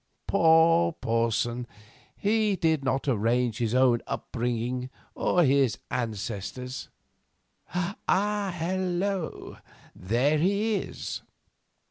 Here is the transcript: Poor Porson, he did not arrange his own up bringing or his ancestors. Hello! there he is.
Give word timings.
Poor 0.25 0.93
Porson, 0.93 1.67
he 2.17 2.55
did 2.55 2.83
not 2.83 3.07
arrange 3.07 3.59
his 3.59 3.75
own 3.75 4.01
up 4.07 4.31
bringing 4.31 4.89
or 5.13 5.43
his 5.43 5.77
ancestors. 5.91 6.89
Hello! 7.67 9.57
there 9.95 10.39
he 10.39 10.77
is. 10.77 11.21